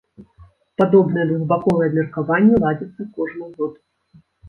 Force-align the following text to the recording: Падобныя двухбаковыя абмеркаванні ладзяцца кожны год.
Падобныя 0.81 1.27
двухбаковыя 1.33 1.87
абмеркаванні 1.91 2.61
ладзяцца 2.67 3.11
кожны 3.15 3.55
год. 3.63 3.73